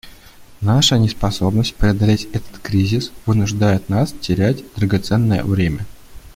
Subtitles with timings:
[0.61, 5.85] Наша неспособность преодолеть этот кризис вынуждает нас терять драгоценное время.